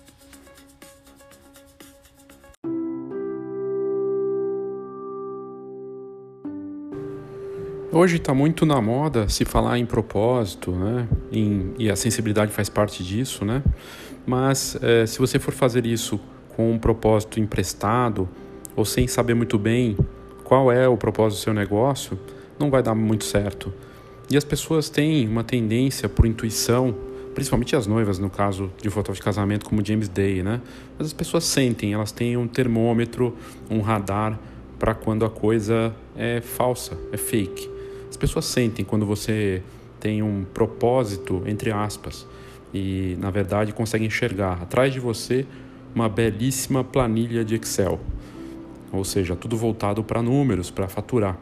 Hoje 7.93 8.15
está 8.15 8.33
muito 8.33 8.65
na 8.65 8.79
moda 8.79 9.27
se 9.27 9.43
falar 9.43 9.77
em 9.77 9.85
propósito, 9.85 10.71
né? 10.71 11.09
Em, 11.29 11.73
e 11.77 11.91
a 11.91 11.95
sensibilidade 11.97 12.49
faz 12.49 12.69
parte 12.69 13.03
disso, 13.03 13.43
né? 13.43 13.61
Mas 14.25 14.77
é, 14.81 15.05
se 15.05 15.19
você 15.19 15.37
for 15.37 15.53
fazer 15.53 15.85
isso 15.85 16.17
com 16.55 16.71
um 16.71 16.79
propósito 16.79 17.37
emprestado 17.37 18.29
ou 18.77 18.85
sem 18.85 19.07
saber 19.07 19.33
muito 19.33 19.59
bem 19.59 19.97
qual 20.45 20.71
é 20.71 20.87
o 20.87 20.95
propósito 20.95 21.39
do 21.39 21.43
seu 21.43 21.53
negócio, 21.53 22.17
não 22.57 22.69
vai 22.69 22.81
dar 22.81 22.95
muito 22.95 23.25
certo. 23.25 23.73
E 24.29 24.37
as 24.37 24.45
pessoas 24.45 24.89
têm 24.89 25.27
uma 25.27 25.43
tendência 25.43 26.07
por 26.07 26.25
intuição, 26.25 26.95
principalmente 27.35 27.75
as 27.75 27.87
noivas, 27.87 28.17
no 28.17 28.29
caso 28.29 28.71
de 28.81 28.89
fotógrafo 28.89 29.19
de 29.19 29.25
casamento 29.25 29.65
como 29.65 29.85
James 29.85 30.07
Day, 30.07 30.41
né? 30.41 30.61
Mas 30.97 31.07
as 31.07 31.13
pessoas 31.13 31.43
sentem, 31.43 31.91
elas 31.91 32.13
têm 32.13 32.37
um 32.37 32.47
termômetro, 32.47 33.35
um 33.69 33.81
radar 33.81 34.39
para 34.79 34.95
quando 34.95 35.25
a 35.25 35.29
coisa 35.29 35.93
é 36.15 36.39
falsa, 36.39 36.97
é 37.11 37.17
fake. 37.17 37.80
As 38.21 38.29
pessoas 38.29 38.45
sentem 38.45 38.85
quando 38.85 39.03
você 39.03 39.63
tem 39.99 40.21
um 40.21 40.45
propósito, 40.53 41.41
entre 41.47 41.71
aspas, 41.71 42.27
e 42.71 43.17
na 43.19 43.31
verdade 43.31 43.73
conseguem 43.73 44.05
enxergar 44.05 44.61
atrás 44.61 44.93
de 44.93 44.99
você 44.99 45.43
uma 45.95 46.07
belíssima 46.07 46.83
planilha 46.83 47.43
de 47.43 47.55
Excel. 47.55 47.99
Ou 48.91 49.03
seja, 49.03 49.35
tudo 49.35 49.57
voltado 49.57 50.03
para 50.03 50.21
números, 50.21 50.69
para 50.69 50.87
faturar. 50.87 51.35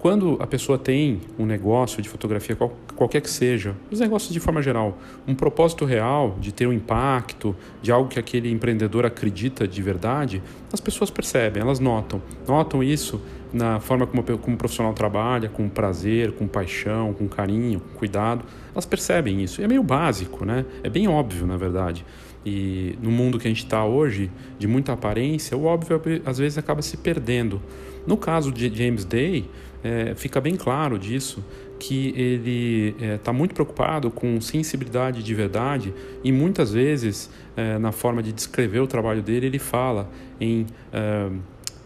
Quando 0.00 0.38
a 0.40 0.46
pessoa 0.46 0.78
tem 0.78 1.20
um 1.38 1.44
negócio 1.44 2.00
de 2.00 2.08
fotografia, 2.08 2.56
qual, 2.56 2.74
qualquer 2.96 3.20
que 3.20 3.28
seja, 3.28 3.76
os 3.90 4.00
negócios 4.00 4.32
de 4.32 4.40
forma 4.40 4.62
geral, 4.62 4.96
um 5.28 5.34
propósito 5.34 5.84
real 5.84 6.38
de 6.40 6.54
ter 6.54 6.66
um 6.66 6.72
impacto, 6.72 7.54
de 7.82 7.92
algo 7.92 8.08
que 8.08 8.18
aquele 8.18 8.50
empreendedor 8.50 9.04
acredita 9.04 9.68
de 9.68 9.82
verdade, 9.82 10.42
as 10.72 10.80
pessoas 10.80 11.10
percebem, 11.10 11.60
elas 11.60 11.80
notam. 11.80 12.22
Notam 12.48 12.82
isso 12.82 13.20
na 13.52 13.78
forma 13.78 14.06
como, 14.06 14.22
como 14.38 14.54
o 14.54 14.58
profissional 14.58 14.94
trabalha, 14.94 15.50
com 15.50 15.68
prazer, 15.68 16.32
com 16.32 16.48
paixão, 16.48 17.12
com 17.12 17.28
carinho, 17.28 17.80
com 17.80 17.98
cuidado. 17.98 18.42
Elas 18.72 18.86
percebem 18.86 19.42
isso. 19.42 19.60
E 19.60 19.64
é 19.64 19.68
meio 19.68 19.82
básico, 19.82 20.46
né? 20.46 20.64
É 20.82 20.88
bem 20.88 21.08
óbvio, 21.08 21.46
na 21.46 21.58
verdade. 21.58 22.06
E 22.46 22.96
no 23.02 23.10
mundo 23.10 23.38
que 23.38 23.46
a 23.46 23.50
gente 23.50 23.64
está 23.64 23.84
hoje, 23.84 24.30
de 24.58 24.66
muita 24.66 24.94
aparência, 24.94 25.54
o 25.58 25.64
óbvio 25.66 26.00
às 26.24 26.38
vezes 26.38 26.56
acaba 26.56 26.80
se 26.80 26.96
perdendo. 26.96 27.60
No 28.06 28.16
caso 28.16 28.50
de 28.50 28.74
James 28.74 29.04
Day, 29.04 29.46
é, 29.82 30.14
fica 30.14 30.40
bem 30.40 30.56
claro 30.56 30.98
disso 30.98 31.44
que 31.78 32.12
ele 32.14 32.94
está 33.14 33.30
é, 33.30 33.34
muito 33.34 33.54
preocupado 33.54 34.10
com 34.10 34.40
sensibilidade 34.40 35.22
de 35.22 35.34
verdade 35.34 35.94
e 36.22 36.30
muitas 36.30 36.72
vezes 36.72 37.30
é, 37.56 37.78
na 37.78 37.90
forma 37.90 38.22
de 38.22 38.32
descrever 38.32 38.80
o 38.80 38.86
trabalho 38.86 39.22
dele 39.22 39.46
ele 39.46 39.58
fala 39.58 40.10
em 40.38 40.66
é, 40.92 41.30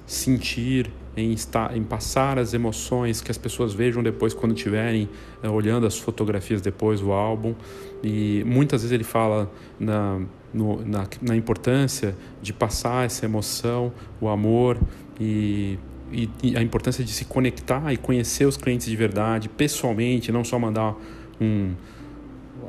sentir 0.07 0.91
em 1.17 1.33
estar 1.33 1.77
em 1.77 1.83
passar 1.83 2.39
as 2.39 2.55
emoções 2.55 3.21
que 3.21 3.31
as 3.31 3.39
pessoas 3.39 3.73
vejam 3.73 4.03
depois 4.03 4.35
quando 4.35 4.55
estiverem 4.55 5.09
é, 5.43 5.49
olhando 5.49 5.87
as 5.87 5.99
fotografias 5.99 6.61
depois 6.61 7.01
o 7.01 7.13
álbum. 7.13 7.55
E 8.03 8.43
muitas 8.45 8.83
vezes 8.83 8.93
ele 8.93 9.05
fala 9.05 9.51
na, 9.79 10.21
no, 10.53 10.85
na, 10.85 11.07
na 11.23 11.37
importância 11.37 12.17
de 12.43 12.53
passar 12.53 13.07
essa 13.07 13.25
emoção 13.25 13.93
o 14.21 14.29
amor 14.29 14.79
e 15.21 15.79
e, 16.15 16.31
e 16.43 16.57
a 16.57 16.63
importância 16.63 17.05
de 17.05 17.13
se 17.13 17.25
conectar 17.25 17.93
e 17.93 17.97
conhecer 17.97 18.47
os 18.47 18.57
clientes 18.57 18.87
de 18.87 18.97
verdade, 18.97 19.49
pessoalmente, 19.49 20.31
não 20.31 20.45
só 20.45 20.59
mandar 20.59 20.95
um 21.41 21.73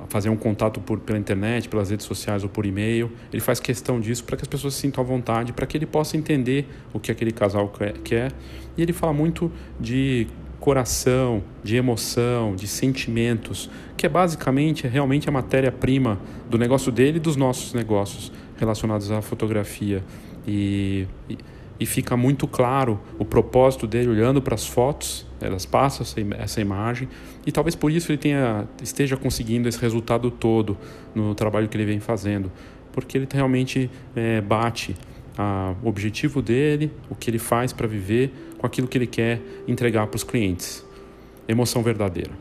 fazer 0.08 0.30
um 0.30 0.36
contato 0.36 0.80
por, 0.80 1.00
pela 1.00 1.18
internet, 1.18 1.70
pelas 1.70 1.90
redes 1.90 2.06
sociais 2.06 2.44
ou 2.44 2.50
por 2.50 2.66
e-mail. 2.66 3.12
Ele 3.32 3.42
faz 3.42 3.60
questão 3.60 4.00
disso 4.00 4.24
para 4.24 4.38
que 4.38 4.44
as 4.44 4.48
pessoas 4.48 4.74
se 4.76 4.82
sintam 4.82 5.04
à 5.04 5.08
vontade, 5.08 5.54
para 5.54 5.66
que 5.66 5.78
ele 5.78 5.86
possa 5.86 6.18
entender 6.18 6.68
o 6.94 7.00
que 7.00 7.12
aquele 7.12 7.32
casal 7.32 7.72
quer. 8.04 8.32
E 8.78 8.82
ele 8.82 8.94
fala 8.94 9.14
muito 9.14 9.52
de 9.80 10.28
coração, 10.60 11.44
de 11.64 11.76
emoção, 11.76 12.56
de 12.56 12.68
sentimentos, 12.68 13.70
que 13.96 14.06
é 14.06 14.10
basicamente 14.10 14.88
realmente 14.88 15.30
a 15.30 15.32
matéria-prima 15.32 16.20
do 16.50 16.58
negócio 16.58 16.92
dele 16.92 17.18
e 17.18 17.20
dos 17.20 17.36
nossos 17.36 17.74
negócios 17.74 18.32
relacionados 18.58 19.12
à 19.12 19.22
fotografia. 19.22 20.04
E, 20.48 21.08
e 21.30 21.38
e 21.80 21.86
fica 21.86 22.16
muito 22.16 22.48
claro 22.48 23.00
o 23.20 23.26
propósito 23.26 23.86
dele 23.86 24.10
olhando 24.10 24.42
para 24.42 24.56
as 24.56 24.66
fotos, 24.66 25.26
elas 25.42 25.66
passam 25.66 26.04
essa, 26.04 26.42
essa 26.42 26.62
imagem 26.62 27.08
e 27.46 27.52
talvez 27.52 27.76
por 27.76 27.92
isso 27.92 28.12
ele 28.12 28.18
tenha, 28.18 28.68
esteja 28.82 29.18
conseguindo 29.18 29.68
esse 29.68 29.80
resultado 29.80 30.32
todo 30.32 30.78
no 31.14 31.36
trabalho 31.36 31.68
que 31.68 31.76
ele 31.76 31.86
vem 31.86 32.00
fazendo, 32.00 32.52
porque 32.92 33.18
ele 33.18 33.28
realmente 33.32 33.90
é, 34.16 34.40
bate 34.42 34.96
a, 35.38 35.74
o 35.84 35.88
objetivo 35.88 36.42
dele, 36.42 36.92
o 37.10 37.16
que 37.16 37.30
ele 37.30 37.40
faz 37.40 37.74
para 37.74 37.88
viver, 37.88 38.32
com 38.58 38.66
aquilo 38.66 38.88
que 38.88 38.98
ele 38.98 39.08
quer 39.08 39.42
entregar 39.68 40.08
para 40.08 40.16
os 40.16 40.24
clientes. 40.24 40.86
Emoção 41.48 41.84
verdadeira. 41.84 42.32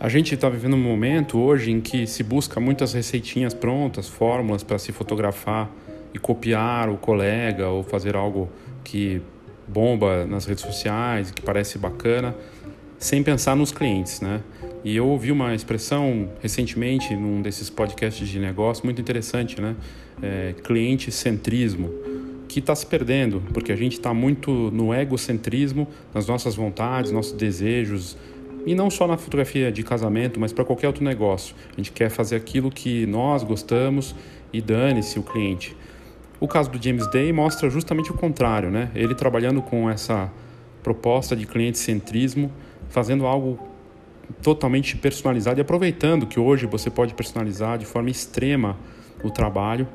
A 0.00 0.08
gente 0.08 0.34
está 0.34 0.48
vivendo 0.48 0.76
um 0.76 0.82
momento 0.82 1.38
hoje 1.38 1.70
em 1.70 1.78
que 1.78 2.06
se 2.06 2.22
busca 2.22 2.58
muitas 2.58 2.94
receitinhas 2.94 3.52
prontas, 3.52 4.08
fórmulas 4.08 4.62
para 4.62 4.78
se 4.78 4.92
fotografar 4.92 5.70
e 6.14 6.18
copiar 6.18 6.88
o 6.88 6.96
colega 6.96 7.68
ou 7.68 7.84
fazer 7.84 8.16
algo 8.16 8.50
que 8.82 9.20
bomba 9.68 10.24
nas 10.24 10.46
redes 10.46 10.64
sociais, 10.64 11.30
que 11.30 11.42
parece 11.42 11.76
bacana, 11.76 12.34
sem 12.98 13.22
pensar 13.22 13.54
nos 13.54 13.72
clientes, 13.72 14.22
né? 14.22 14.40
E 14.82 14.96
eu 14.96 15.06
ouvi 15.06 15.30
uma 15.30 15.54
expressão 15.54 16.30
recentemente 16.40 17.14
num 17.14 17.42
desses 17.42 17.68
podcasts 17.68 18.26
de 18.26 18.38
negócio 18.38 18.86
muito 18.86 19.02
interessante, 19.02 19.60
né? 19.60 19.76
É, 20.22 20.54
cliente 20.64 21.12
centrismo, 21.12 21.90
que 22.48 22.58
está 22.58 22.74
se 22.74 22.86
perdendo, 22.86 23.42
porque 23.52 23.70
a 23.70 23.76
gente 23.76 23.92
está 23.92 24.14
muito 24.14 24.50
no 24.70 24.94
egocentrismo, 24.94 25.86
nas 26.14 26.26
nossas 26.26 26.54
vontades, 26.56 27.12
nossos 27.12 27.34
desejos, 27.34 28.16
e 28.70 28.74
não 28.76 28.88
só 28.88 29.04
na 29.04 29.16
fotografia 29.16 29.72
de 29.72 29.82
casamento, 29.82 30.38
mas 30.38 30.52
para 30.52 30.64
qualquer 30.64 30.86
outro 30.86 31.02
negócio. 31.02 31.56
A 31.72 31.76
gente 31.76 31.90
quer 31.90 32.08
fazer 32.08 32.36
aquilo 32.36 32.70
que 32.70 33.04
nós 33.04 33.42
gostamos 33.42 34.14
e 34.52 34.60
dane-se 34.60 35.18
o 35.18 35.24
cliente. 35.24 35.76
O 36.38 36.46
caso 36.46 36.70
do 36.70 36.80
James 36.80 37.10
Day 37.10 37.32
mostra 37.32 37.68
justamente 37.68 38.12
o 38.12 38.14
contrário, 38.14 38.70
né? 38.70 38.88
Ele 38.94 39.12
trabalhando 39.12 39.60
com 39.60 39.90
essa 39.90 40.30
proposta 40.84 41.34
de 41.34 41.48
cliente-centrismo, 41.48 42.52
fazendo 42.88 43.26
algo 43.26 43.58
totalmente 44.40 44.96
personalizado 44.96 45.58
e 45.58 45.62
aproveitando 45.62 46.24
que 46.24 46.38
hoje 46.38 46.64
você 46.66 46.88
pode 46.88 47.12
personalizar 47.12 47.76
de 47.76 47.84
forma 47.84 48.08
extrema 48.08 48.76
o 49.24 49.32
trabalho 49.32 49.88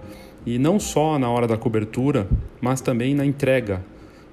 e 0.46 0.60
não 0.60 0.82
só 0.82 1.18
na 1.18 1.30
hora 1.30 1.48
da 1.48 1.56
cobertura, 1.56 2.28
mas 2.60 2.82
também 2.82 3.16
na 3.16 3.26
entrega, 3.26 3.82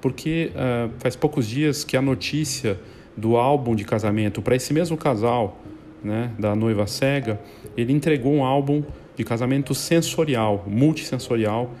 porque 0.01 0.51
uh, 0.51 0.91
faz 0.99 1.15
poucos 1.15 1.47
dias 1.47 1.85
que 1.85 1.95
a 1.95 2.01
notícia 2.01 2.77
do 3.15 3.37
álbum 3.37 3.75
de 3.75 3.83
casamento 3.83 4.41
para 4.41 4.55
esse 4.55 4.73
mesmo 4.73 4.97
casal, 4.97 5.59
né, 6.03 6.31
da 6.37 6.55
noiva 6.55 6.85
cega, 6.85 7.39
ele 7.77 7.93
entregou 7.93 8.33
um 8.33 8.43
álbum 8.43 8.83
de 9.15 9.23
casamento 9.23 9.73
sensorial, 9.73 10.63
multissensorial, 10.67 11.71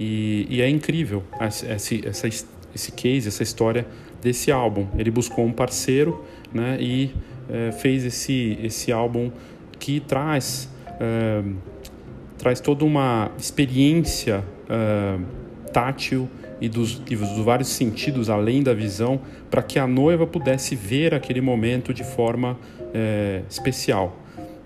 e, 0.00 0.46
e 0.48 0.62
é 0.62 0.68
incrível 0.68 1.22
esse, 1.40 2.06
essa, 2.06 2.28
esse 2.74 2.92
case, 2.92 3.28
essa 3.28 3.42
história 3.42 3.86
desse 4.22 4.50
álbum. 4.50 4.86
Ele 4.96 5.10
buscou 5.10 5.44
um 5.44 5.52
parceiro 5.52 6.24
né, 6.52 6.76
e 6.80 7.10
é, 7.48 7.72
fez 7.72 8.04
esse, 8.04 8.58
esse 8.62 8.92
álbum 8.92 9.30
que 9.78 10.00
traz, 10.00 10.68
é, 11.00 11.42
traz 12.36 12.60
toda 12.60 12.84
uma 12.84 13.30
experiência 13.38 14.44
é, 14.68 15.18
tátil 15.72 16.28
e 16.60 16.68
dos, 16.68 17.02
e 17.08 17.16
dos 17.16 17.38
vários 17.38 17.68
sentidos 17.68 18.28
além 18.28 18.62
da 18.62 18.74
visão 18.74 19.20
para 19.50 19.62
que 19.62 19.78
a 19.78 19.86
noiva 19.86 20.26
pudesse 20.26 20.74
ver 20.74 21.14
aquele 21.14 21.40
momento 21.40 21.94
de 21.94 22.04
forma 22.04 22.58
é, 22.92 23.42
especial. 23.48 24.16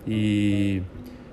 E, 0.06 0.82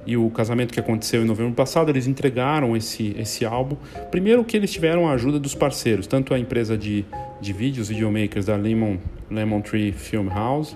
e 0.05 0.17
o 0.17 0.29
casamento 0.29 0.73
que 0.73 0.79
aconteceu 0.79 1.21
em 1.21 1.25
novembro 1.25 1.53
passado, 1.53 1.89
eles 1.89 2.07
entregaram 2.07 2.75
esse, 2.75 3.15
esse 3.17 3.45
álbum. 3.45 3.75
Primeiro 4.11 4.43
que 4.43 4.57
eles 4.57 4.71
tiveram 4.71 5.07
a 5.07 5.13
ajuda 5.13 5.39
dos 5.39 5.55
parceiros, 5.55 6.07
tanto 6.07 6.33
a 6.33 6.39
empresa 6.39 6.77
de, 6.77 7.05
de 7.41 7.53
vídeos, 7.53 7.89
videomakers 7.89 8.45
da 8.45 8.55
Lemon, 8.55 8.97
Lemon 9.29 9.61
Tree 9.61 9.91
Film 9.91 10.27
House 10.29 10.75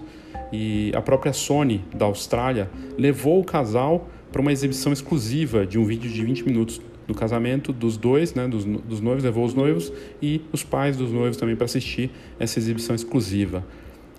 e 0.51 0.91
a 0.95 1.01
própria 1.01 1.33
Sony 1.33 1.83
da 1.95 2.05
Austrália 2.05 2.69
levou 2.97 3.39
o 3.39 3.43
casal 3.43 4.07
para 4.31 4.41
uma 4.41 4.51
exibição 4.51 4.93
exclusiva 4.93 5.65
de 5.65 5.77
um 5.79 5.85
vídeo 5.85 6.09
de 6.09 6.23
20 6.23 6.45
minutos 6.45 6.81
do 7.07 7.13
casamento 7.13 7.73
dos 7.73 7.97
dois, 7.97 8.33
né, 8.33 8.47
dos, 8.47 8.65
dos 8.65 9.01
noivos, 9.01 9.23
levou 9.23 9.45
os 9.45 9.53
noivos 9.53 9.91
e 10.21 10.41
os 10.51 10.63
pais 10.63 10.95
dos 10.97 11.11
noivos 11.11 11.37
também 11.37 11.55
para 11.55 11.65
assistir 11.65 12.11
essa 12.39 12.59
exibição 12.59 12.95
exclusiva. 12.95 13.63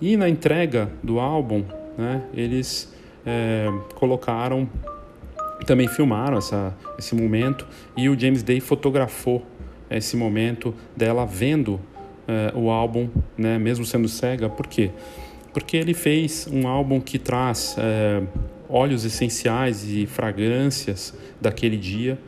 E 0.01 0.17
na 0.17 0.29
entrega 0.29 0.91
do 1.01 1.19
álbum, 1.19 1.63
né, 1.97 2.23
eles 2.33 2.93
é, 3.25 3.67
colocaram, 3.95 4.69
também 5.65 5.87
filmaram 5.87 6.37
essa, 6.37 6.75
esse 6.99 7.15
momento 7.15 7.65
e 7.95 8.09
o 8.09 8.19
James 8.19 8.43
Day 8.43 8.59
fotografou 8.59 9.45
esse 9.89 10.17
momento 10.17 10.73
dela 10.95 11.25
vendo 11.25 11.79
é, 12.27 12.51
o 12.55 12.69
álbum, 12.69 13.09
né, 13.37 13.57
mesmo 13.57 13.85
sendo 13.85 14.07
cega. 14.07 14.49
Por 14.49 14.67
quê? 14.67 14.91
Porque 15.53 15.77
ele 15.77 15.93
fez 15.93 16.47
um 16.51 16.67
álbum 16.67 16.99
que 16.99 17.17
traz 17.17 17.75
é, 17.79 18.21
óleos 18.67 19.05
essenciais 19.05 19.89
e 19.89 20.05
fragrâncias 20.05 21.17
daquele 21.39 21.77
dia 21.77 22.19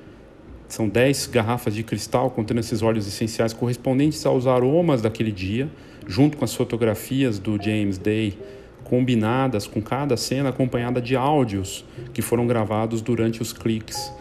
são 0.68 0.88
10 0.88 1.28
garrafas 1.28 1.74
de 1.74 1.84
cristal 1.84 2.30
contendo 2.30 2.60
esses 2.60 2.82
óleos 2.82 3.08
essenciais 3.08 3.54
correspondentes 3.54 4.26
aos 4.26 4.48
aromas 4.48 5.02
daquele 5.02 5.32
dia, 5.32 5.70
junto 6.06 6.38
com 6.38 6.46
as 6.46 6.54
fotografias 6.54 7.40
do 7.40 7.62
James 7.62 7.98
Day, 7.98 8.38
combinadas 8.84 9.68
com 9.68 9.82
cada 9.82 10.16
cena 10.16 10.50
acompanhada 10.50 11.02
de 11.02 11.16
áudios 11.16 11.84
que 12.14 12.22
foram 12.22 12.48
gravados 12.48 13.02
durante 13.02 13.42
os 13.42 13.52
cliques. 13.52 14.12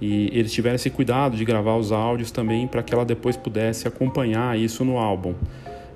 E 0.00 0.30
eles 0.32 0.52
tiveram 0.52 0.74
esse 0.74 0.90
cuidado 0.90 1.36
de 1.36 1.44
gravar 1.44 1.76
os 1.76 1.92
áudios 1.92 2.30
também 2.30 2.66
para 2.66 2.82
que 2.82 2.92
ela 2.92 3.04
depois 3.04 3.36
pudesse 3.36 3.86
acompanhar 3.86 4.58
isso 4.58 4.84
no 4.84 4.98
álbum. 4.98 5.34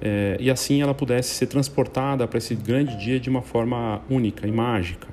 É, 0.01 0.37
e 0.39 0.51
assim 0.51 0.83
ela 0.83 0.95
pudesse 0.95 1.35
ser 1.35 1.47
transportada 1.47 2.27
para 2.29 2.39
esse 2.39 2.55
grande 2.55 2.97
dia 2.97 3.19
de 3.19 3.29
uma 3.29 3.43
forma 3.43 4.01
única 4.09 4.47
e 4.47 4.53
mágica. 4.53 5.09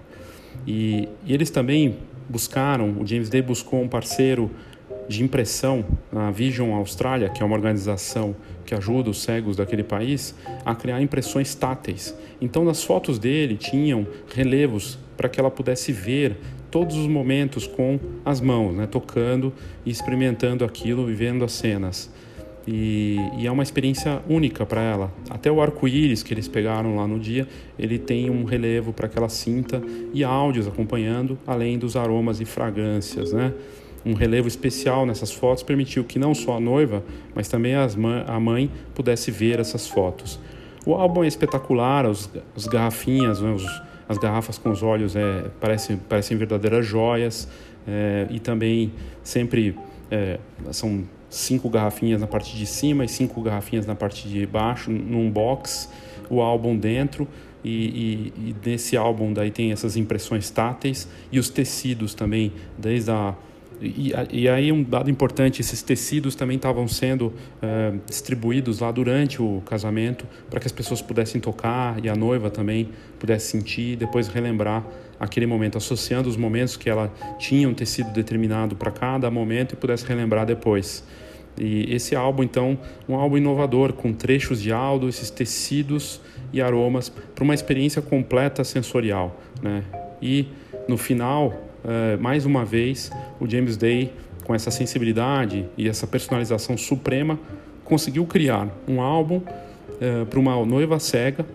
E, 0.67 1.09
e 1.25 1.33
eles 1.33 1.49
também 1.49 1.97
buscaram, 2.29 2.95
o 2.99 3.05
James 3.05 3.29
Day 3.29 3.41
buscou 3.41 3.81
um 3.81 3.87
parceiro 3.87 4.51
de 5.07 5.23
impressão 5.23 5.85
na 6.11 6.31
Vision 6.31 6.73
Austrália, 6.73 7.29
que 7.29 7.41
é 7.41 7.45
uma 7.45 7.55
organização 7.55 8.35
que 8.65 8.73
ajuda 8.73 9.09
os 9.09 9.21
cegos 9.21 9.55
daquele 9.55 9.83
país 9.83 10.35
a 10.65 10.73
criar 10.73 11.01
impressões 11.01 11.53
táteis. 11.53 12.15
Então, 12.41 12.63
nas 12.63 12.83
fotos 12.83 13.19
dele 13.19 13.55
tinham 13.55 14.07
relevos 14.33 14.97
para 15.17 15.29
que 15.29 15.39
ela 15.39 15.51
pudesse 15.51 15.91
ver 15.91 16.37
todos 16.71 16.95
os 16.95 17.07
momentos 17.07 17.67
com 17.67 17.99
as 18.25 18.41
mãos, 18.41 18.75
né, 18.75 18.87
tocando 18.87 19.53
e 19.85 19.91
experimentando 19.91 20.65
aquilo, 20.65 21.05
vivendo 21.05 21.45
as 21.45 21.51
cenas. 21.51 22.11
E, 22.65 23.17
e, 23.37 23.45
é 23.45 23.51
uma 23.51 23.61
experiência 23.61 24.21
única 24.27 24.65
para 24.65 24.81
ela. 24.81 25.13
Até 25.29 25.51
o 25.51 25.61
arco-íris 25.61 26.23
que 26.23 26.33
eles 26.33 26.47
pegaram 26.47 26.95
lá 26.95 27.05
no 27.05 27.19
dia, 27.19 27.47
ele 27.77 27.99
tem 27.99 28.29
um 28.29 28.45
relevo 28.45 28.93
para 28.93 29.07
que 29.07 29.17
ela 29.17 29.29
sinta 29.29 29.83
e 30.13 30.23
áudios 30.23 30.67
acompanhando, 30.67 31.37
além 31.45 31.77
dos 31.77 31.95
aromas 31.95 32.39
e 32.39 32.45
fragrâncias, 32.45 33.33
né? 33.33 33.53
Um 34.05 34.13
relevo 34.13 34.47
especial 34.47 35.05
nessas 35.05 35.31
fotos 35.31 35.63
permitiu 35.63 36.03
que 36.03 36.19
não 36.19 36.33
só 36.33 36.57
a 36.57 36.59
noiva, 36.59 37.03
mas 37.33 37.47
também 37.47 37.73
a 37.75 38.39
mãe 38.39 38.69
pudesse 38.93 39.31
ver 39.31 39.59
essas 39.59 39.87
fotos. 39.87 40.39
O 40.85 40.93
álbum 40.93 41.23
é 41.23 41.27
espetacular, 41.27 42.05
os, 42.05 42.29
as 42.55 42.65
garrafinhas, 42.65 43.39
né, 43.39 43.51
os, 43.51 43.65
as 44.07 44.17
garrafas 44.17 44.57
com 44.57 44.69
os 44.69 44.83
olhos 44.83 45.15
é, 45.15 45.45
parecem, 45.59 45.95
parecem 45.95 46.35
verdadeiras 46.35 46.85
joias 46.85 47.47
é, 47.87 48.27
e 48.29 48.39
também 48.39 48.91
sempre 49.23 49.77
é, 50.11 50.39
são 50.71 51.05
cinco 51.29 51.69
garrafinhas 51.69 52.19
na 52.19 52.27
parte 52.27 52.55
de 52.55 52.65
cima 52.65 53.05
e 53.05 53.07
cinco 53.07 53.41
garrafinhas 53.41 53.85
na 53.85 53.95
parte 53.95 54.27
de 54.27 54.45
baixo, 54.45 54.91
num 54.91 55.29
box, 55.31 55.89
o 56.29 56.41
álbum 56.41 56.77
dentro. 56.77 57.27
E, 57.63 57.69
e, 58.37 58.49
e 58.49 58.55
nesse 58.65 58.97
álbum 58.97 59.31
daí 59.31 59.49
tem 59.49 59.71
essas 59.71 59.95
impressões 59.95 60.49
táteis 60.49 61.07
e 61.31 61.39
os 61.39 61.49
tecidos 61.49 62.13
também, 62.13 62.51
desde 62.77 63.09
a 63.09 63.33
e, 63.83 64.13
e, 64.31 64.49
aí 64.49 64.71
um 64.71 64.81
dado 64.81 65.09
importante, 65.09 65.59
esses 65.59 65.81
tecidos 65.81 66.35
também 66.35 66.55
estavam 66.55 66.87
sendo 66.87 67.33
é, 67.61 67.93
distribuídos 68.07 68.79
lá 68.79 68.91
durante 68.91 69.41
o 69.41 69.61
casamento 69.65 70.25
para 70.49 70.59
que 70.59 70.65
as 70.65 70.71
pessoas 70.71 71.01
pudessem 71.01 71.41
tocar 71.41 72.03
e 72.03 72.07
a 72.07 72.15
noiva 72.15 72.49
também 72.49 72.89
pudesse 73.19 73.47
sentir 73.47 73.93
e 73.93 73.95
depois 73.95 74.27
relembrar 74.27 74.85
aquele 75.19 75.45
momento, 75.45 75.77
associando 75.77 76.29
os 76.29 76.37
momentos 76.37 76.77
que 76.77 76.89
ela 76.89 77.11
tinha 77.37 77.67
um 77.67 77.73
tecido 77.73 78.11
determinado 78.11 78.75
para 78.75 78.91
cada 78.91 79.29
momento 79.29 79.73
e 79.73 79.75
pudesse 79.75 80.05
relembrar 80.05 80.45
depois. 80.45 81.03
E 81.57 81.93
esse 81.93 82.15
álbum, 82.15 82.43
então, 82.43 82.79
um 83.07 83.15
álbum 83.15 83.37
inovador, 83.37 83.93
com 83.93 84.11
trechos 84.11 84.61
de 84.61 84.71
áudio, 84.71 85.09
esses 85.09 85.29
tecidos 85.29 86.19
e 86.51 86.61
aromas, 86.61 87.09
para 87.09 87.43
uma 87.43 87.53
experiência 87.53 88.01
completa 88.01 88.63
sensorial. 88.63 89.39
Né? 89.61 89.83
E 90.21 90.47
no 90.87 90.97
final, 90.97 91.72
uh, 91.83 92.21
mais 92.21 92.45
uma 92.45 92.65
vez, 92.65 93.11
o 93.39 93.49
James 93.49 93.77
Day, 93.77 94.13
com 94.43 94.53
essa 94.53 94.71
sensibilidade 94.71 95.65
e 95.77 95.87
essa 95.87 96.05
personalização 96.05 96.77
suprema, 96.77 97.39
conseguiu 97.83 98.25
criar 98.25 98.67
um 98.87 99.01
álbum 99.01 99.37
uh, 99.37 100.25
para 100.25 100.39
uma 100.39 100.65
noiva 100.65 100.99
cega 100.99 101.45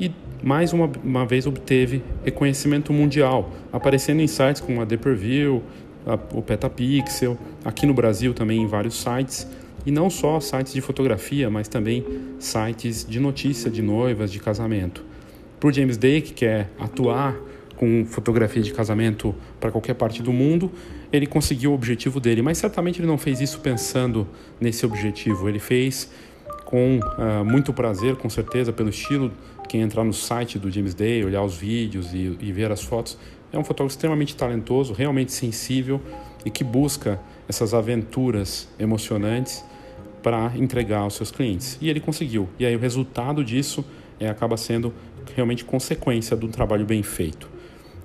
e 0.00 0.10
mais 0.42 0.72
uma, 0.72 0.90
uma 1.04 1.24
vez 1.24 1.46
obteve 1.46 2.02
reconhecimento 2.24 2.92
mundial, 2.92 3.50
aparecendo 3.72 4.20
em 4.20 4.26
sites 4.26 4.60
como 4.60 4.80
a 4.80 4.86
The 4.86 4.96
Preview, 4.96 5.62
a, 6.06 6.14
o 6.36 6.42
Petapixel, 6.42 7.38
aqui 7.64 7.86
no 7.86 7.94
Brasil 7.94 8.34
também 8.34 8.62
em 8.62 8.66
vários 8.66 9.00
sites, 9.00 9.46
e 9.84 9.90
não 9.90 10.08
só 10.10 10.40
sites 10.40 10.72
de 10.72 10.80
fotografia, 10.80 11.50
mas 11.50 11.68
também 11.68 12.04
sites 12.38 13.04
de 13.08 13.18
notícia 13.18 13.70
de 13.70 13.82
noivas, 13.82 14.30
de 14.30 14.38
casamento. 14.38 15.04
Para 15.58 15.72
James 15.72 15.96
Day, 15.96 16.20
que 16.20 16.32
quer 16.32 16.70
atuar 16.78 17.36
com 17.82 18.06
fotografia 18.06 18.62
de 18.62 18.72
casamento 18.72 19.34
para 19.58 19.72
qualquer 19.72 19.94
parte 19.94 20.22
do 20.22 20.32
mundo, 20.32 20.70
ele 21.12 21.26
conseguiu 21.26 21.72
o 21.72 21.74
objetivo 21.74 22.20
dele. 22.20 22.40
Mas 22.40 22.58
certamente 22.58 23.00
ele 23.00 23.08
não 23.08 23.18
fez 23.18 23.40
isso 23.40 23.58
pensando 23.58 24.24
nesse 24.60 24.86
objetivo. 24.86 25.48
Ele 25.48 25.58
fez 25.58 26.08
com 26.64 27.00
uh, 27.00 27.44
muito 27.44 27.72
prazer, 27.72 28.14
com 28.14 28.30
certeza, 28.30 28.72
pelo 28.72 28.88
estilo. 28.88 29.32
Quem 29.68 29.80
entrar 29.80 30.04
no 30.04 30.12
site 30.12 30.60
do 30.60 30.70
James 30.70 30.94
Day, 30.94 31.24
olhar 31.24 31.42
os 31.42 31.56
vídeos 31.56 32.14
e, 32.14 32.38
e 32.40 32.52
ver 32.52 32.70
as 32.70 32.84
fotos, 32.84 33.18
é 33.52 33.58
um 33.58 33.64
fotógrafo 33.64 33.96
extremamente 33.96 34.36
talentoso, 34.36 34.92
realmente 34.92 35.32
sensível 35.32 36.00
e 36.44 36.50
que 36.50 36.62
busca 36.62 37.20
essas 37.48 37.74
aventuras 37.74 38.68
emocionantes 38.78 39.64
para 40.22 40.52
entregar 40.54 41.00
aos 41.00 41.14
seus 41.14 41.32
clientes. 41.32 41.78
E 41.80 41.90
ele 41.90 41.98
conseguiu. 41.98 42.48
E 42.60 42.64
aí 42.64 42.76
o 42.76 42.78
resultado 42.78 43.44
disso 43.44 43.84
é, 44.20 44.28
acaba 44.28 44.56
sendo 44.56 44.94
realmente 45.34 45.64
consequência 45.64 46.36
do 46.36 46.46
trabalho 46.46 46.86
bem 46.86 47.02
feito. 47.02 47.50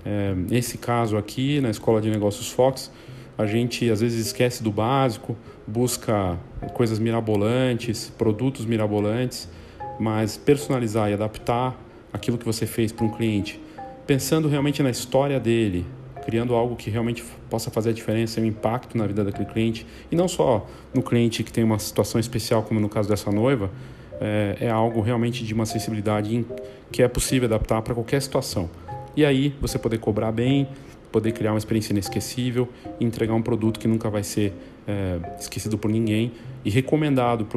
É, 0.08 0.78
caso 0.80 1.18
aqui, 1.18 1.60
na 1.60 1.70
Escola 1.70 2.00
de 2.00 2.10
Negócios 2.10 2.50
Fox, 2.50 2.90
a 3.38 3.46
gente 3.46 3.90
às 3.92 4.00
vezes 4.00 4.28
esquece 4.28 4.64
do 4.64 4.72
básico, 4.72 5.36
busca 5.68 6.38
coisas 6.74 6.98
mirabolantes, 6.98 8.10
produtos 8.18 8.66
mirabolantes, 8.66 9.50
mas 10.00 10.38
personalizar 10.38 11.10
e 11.10 11.14
adaptar 11.14 11.76
aquilo 12.14 12.38
que 12.38 12.46
você 12.46 12.66
fez 12.66 12.94
para 12.94 13.06
um 13.06 13.10
cliente, 13.10 13.60
pensando 14.06 14.48
realmente 14.48 14.82
na 14.82 14.90
história 14.90 15.42
dele, 15.42 15.86
criando 16.26 16.56
algo 16.56 16.78
que 16.78 16.90
realmente 16.90 17.22
possa 17.50 17.70
fazer 17.70 17.90
a 17.90 17.94
diferença, 17.94 18.40
um 18.40 18.46
impacto 18.46 18.98
na 18.98 19.06
vida 19.06 19.26
daquele 19.26 19.46
cliente, 19.46 19.86
e 20.10 20.16
não 20.16 20.30
só 20.30 20.66
no 20.94 21.04
cliente 21.04 21.44
que 21.44 21.52
tem 21.52 21.66
uma 21.66 21.80
situação 21.80 22.20
especial, 22.20 22.64
como 22.64 22.80
no 22.80 22.88
caso 22.88 23.10
dessa 23.10 23.30
noiva, 23.30 23.70
é, 24.22 24.58
é 24.62 24.70
algo 24.70 25.02
realmente 25.02 25.44
de 25.44 25.54
uma 25.54 25.66
sensibilidade 25.66 26.46
que 26.92 27.04
é 27.04 27.08
possível 27.10 27.48
adaptar 27.48 27.82
para 27.82 27.94
qualquer 27.94 28.22
situação. 28.22 28.70
E 29.18 29.26
aí 29.26 29.56
você 29.60 29.80
poder 29.80 29.98
cobrar 29.98 30.32
bem, 30.32 30.68
poder 31.12 31.32
criar 31.32 31.52
uma 31.52 31.58
experiência 31.58 31.92
inesquecível 31.92 32.70
entregar 33.02 33.34
um 33.34 33.42
produto 33.42 33.80
que 33.80 33.88
nunca 33.88 34.12
vai 34.12 34.24
ser 34.24 34.54
é, 34.88 35.20
esquecido 35.40 35.76
por 35.76 35.90
ninguém 35.90 36.32
e 36.64 36.70
recomendado 36.70 37.48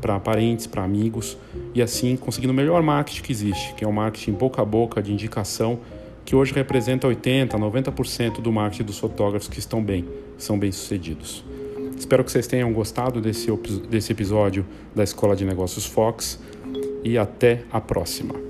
para 0.00 0.20
parentes, 0.20 0.68
para 0.68 0.84
amigos 0.84 1.36
e 1.74 1.82
assim 1.82 2.16
conseguindo 2.16 2.52
o 2.52 2.56
melhor 2.56 2.80
marketing 2.80 3.22
que 3.22 3.32
existe, 3.32 3.74
que 3.74 3.84
é 3.84 3.88
o 3.88 3.92
marketing 3.92 4.32
boca 4.32 4.62
a 4.62 4.64
boca 4.64 5.02
de 5.02 5.12
indicação, 5.12 5.80
que 6.24 6.36
hoje 6.36 6.52
representa 6.52 7.08
80, 7.08 7.58
90% 7.58 8.40
do 8.40 8.52
marketing 8.52 8.84
dos 8.84 8.98
fotógrafos 8.98 9.48
que 9.48 9.58
estão 9.58 9.82
bem, 9.82 10.04
são 10.38 10.56
bem 10.56 10.70
sucedidos. 10.70 11.44
Espero 11.98 12.22
que 12.22 12.30
vocês 12.30 12.46
tenham 12.46 12.72
gostado 12.72 13.20
desse, 13.20 13.50
desse 13.90 14.12
episódio 14.12 14.64
da 14.94 15.02
Escola 15.02 15.34
de 15.34 15.44
Negócios 15.44 15.84
Fox 15.84 16.40
e 17.02 17.18
até 17.18 17.62
a 17.72 17.80
próxima. 17.80 18.49